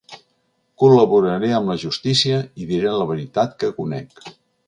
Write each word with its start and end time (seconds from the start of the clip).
Col·laboraré 0.83 1.51
amb 1.57 1.69
la 1.73 1.75
justícia 1.83 2.41
i 2.63 2.67
diré 2.71 2.97
la 3.01 3.09
veritat 3.13 3.55
que 3.61 3.73
conec. 3.81 4.27